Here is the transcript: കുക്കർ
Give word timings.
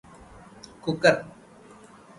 കുക്കർ 0.83 1.15